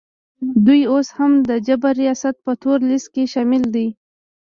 [0.65, 3.87] دوی اوس هم د جابر ریاست په تور لیست کي شامل دي